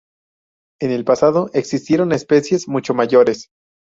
En 0.81 0.89
el 0.89 1.05
pasado 1.05 1.51
existieron 1.53 2.11
especies 2.11 2.67
mucho 2.67 2.95
mayores. 2.95 3.51